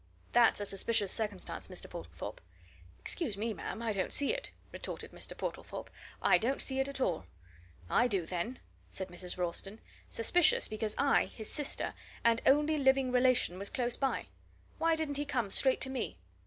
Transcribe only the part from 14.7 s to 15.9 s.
Why didn't he come straight to